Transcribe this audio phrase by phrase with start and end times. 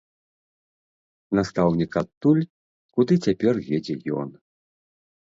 [1.39, 2.41] Настаўнік адтуль,
[2.95, 4.29] куды цяпер едзе ён!